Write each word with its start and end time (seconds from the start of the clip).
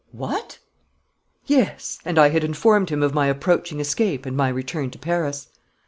"What!" 0.13 0.57
"Yes; 1.45 1.99
and 2.03 2.17
I 2.17 2.29
had 2.29 2.43
informed 2.43 2.89
him 2.89 3.03
of 3.03 3.13
my 3.13 3.27
approaching 3.27 3.79
escape 3.79 4.25
and 4.25 4.35
my 4.35 4.49
return 4.49 4.89
to 4.89 4.97
Paris." 4.97 5.49